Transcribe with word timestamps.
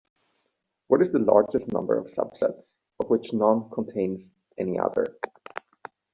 What 0.87 1.03
is 1.03 1.11
the 1.11 1.19
largest 1.19 1.71
number 1.71 1.95
of 1.95 2.07
subsets 2.07 2.73
of 2.99 3.11
which 3.11 3.33
none 3.33 3.69
contains 3.69 4.33
any 4.57 4.79
other? 4.79 5.05